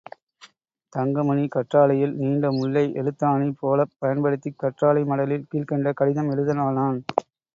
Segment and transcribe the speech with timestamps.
[0.93, 6.99] தங்கமணி கற்றாழையில் நீண்ட முள்ளை எழுத்தாணி போலப் பயன்படுத்திக் கற்றாழை மடலில் கீழ்க்கண்ட கடிதம் எழுதலானான்.